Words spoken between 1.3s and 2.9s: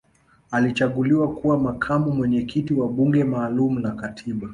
kuwa makamu mwenyekiti wa